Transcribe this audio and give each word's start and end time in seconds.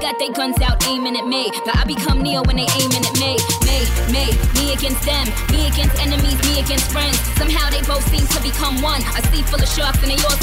got 0.00 0.18
they 0.18 0.30
guns 0.30 0.56
out 0.62 0.80
aiming 0.88 1.16
at 1.16 1.26
me. 1.26 1.52
But 1.64 1.76
I 1.76 1.84
become 1.84 2.22
Neo 2.24 2.42
when 2.42 2.56
they 2.56 2.66
aiming 2.80 3.04
at 3.04 3.16
me. 3.20 3.36
Me, 3.68 3.84
me, 4.08 4.24
me 4.56 4.72
against 4.72 5.04
them. 5.04 5.28
Me 5.52 5.68
against 5.68 6.00
enemies, 6.00 6.40
me 6.48 6.60
against 6.60 6.90
friends. 6.90 7.20
Somehow 7.36 7.68
they 7.68 7.84
both 7.84 8.02
seem 8.08 8.24
to 8.24 8.40
become 8.40 8.80
one. 8.80 9.04
A 9.14 9.20
sea 9.28 9.44
full 9.44 9.60
of 9.60 9.68
sharks 9.68 10.00
and 10.00 10.10
they 10.10 10.20
all 10.24 10.39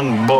on 0.00 0.26
board. 0.26 0.39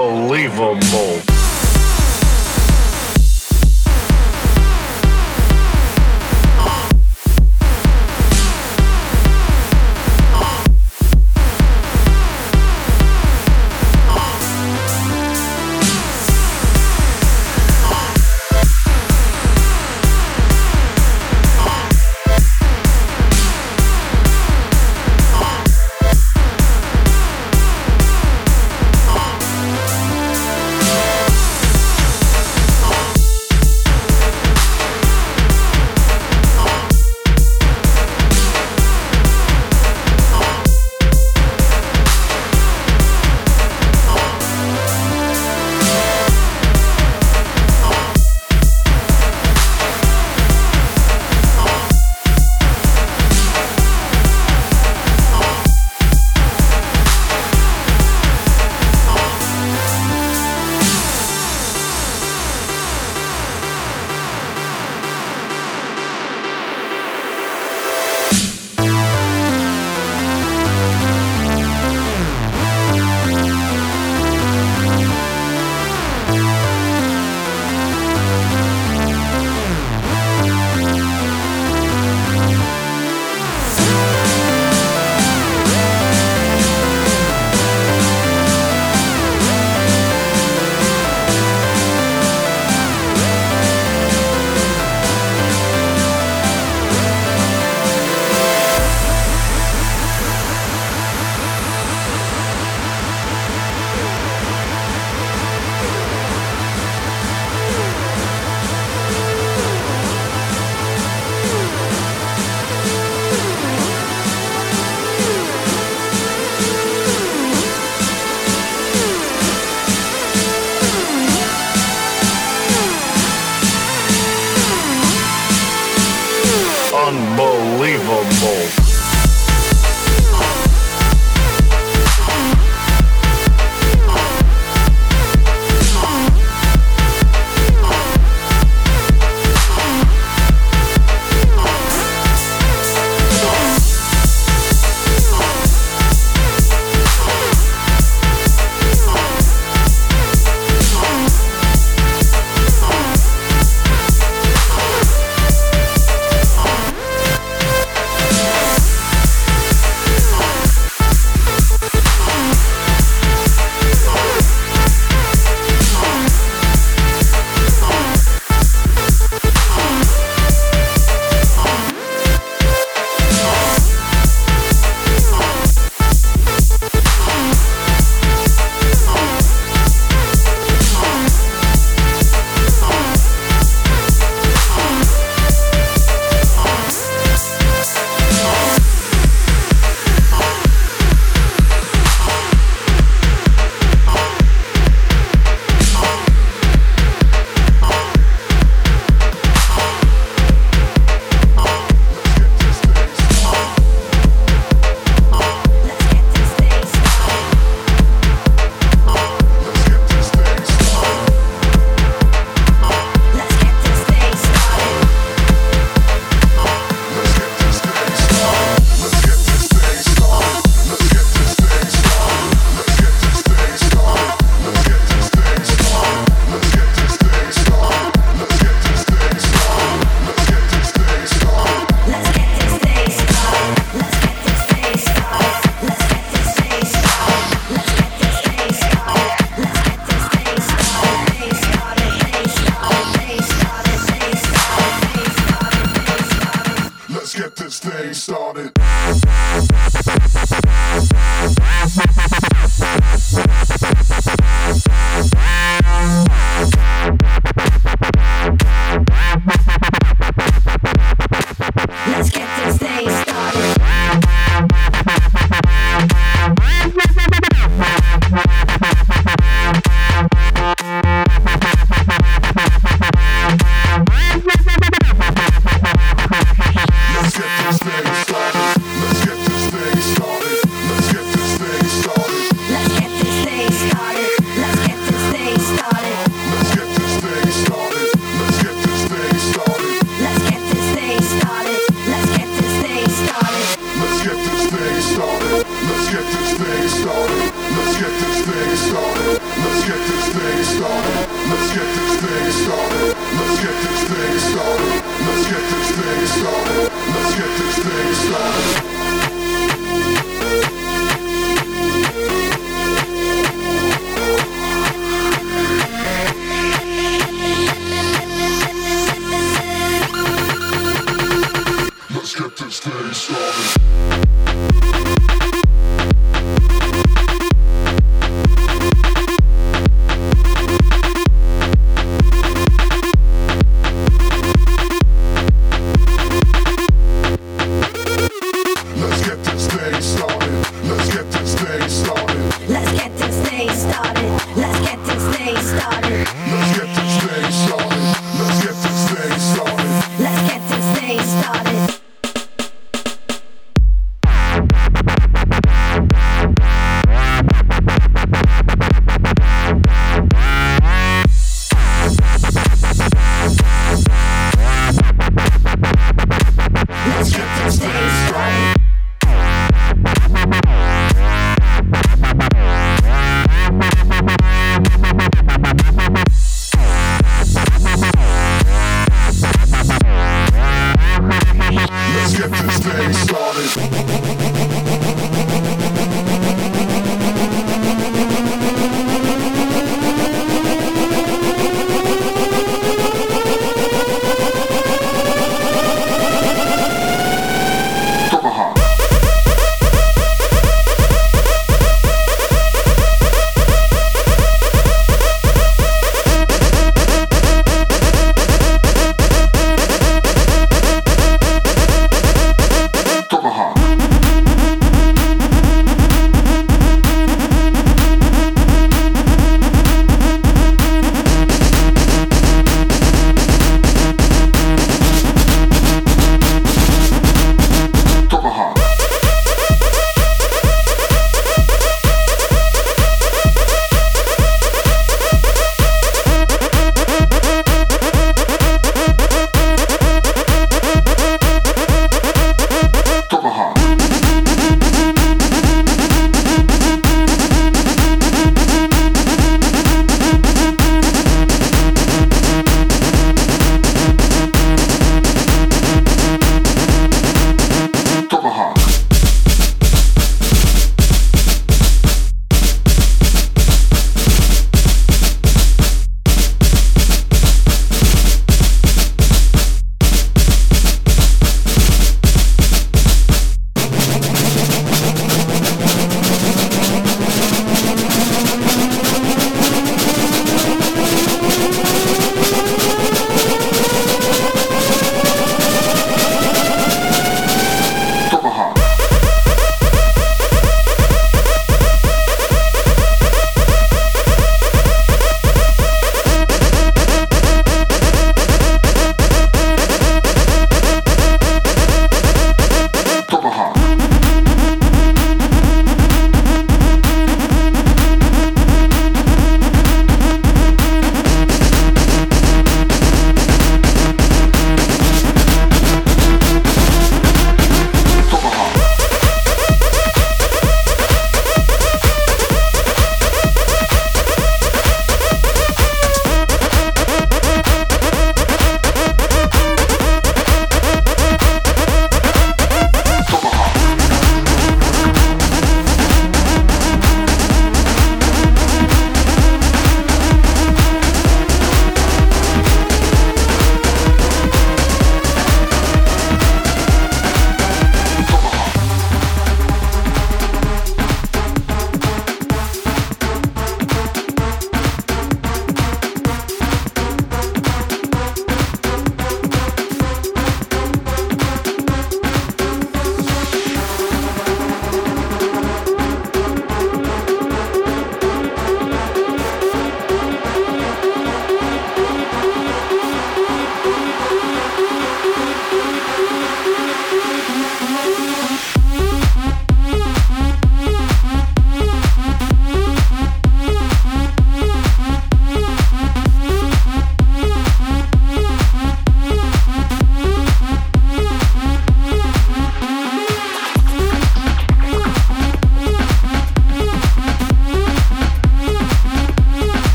Thing 247.81 248.12
started. 248.12 248.72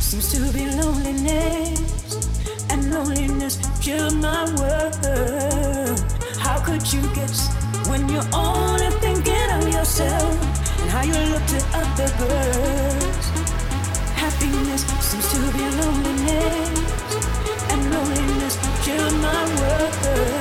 Seems 0.00 0.32
to 0.32 0.52
be 0.52 0.66
loneliness, 0.70 2.28
and 2.70 2.90
loneliness 2.92 3.58
killed 3.80 4.16
my 4.16 4.44
world. 4.60 6.00
How 6.38 6.60
could 6.64 6.92
you 6.92 7.02
guess 7.14 7.48
when 7.88 8.08
you're 8.08 8.28
only 8.32 8.90
thinking 9.00 9.50
of 9.52 9.68
yourself 9.72 10.32
and 10.80 10.90
how 10.90 11.02
you 11.02 11.18
look 11.32 11.44
to 11.46 11.60
other 11.72 12.10
girls? 12.18 13.26
Happiness 14.14 14.82
seems 15.00 15.28
to 15.32 15.38
be 15.56 15.64
loneliness, 15.80 17.12
and 17.70 17.90
loneliness 17.90 18.56
killed 18.84 19.16
my 19.20 19.44
world. 19.60 20.31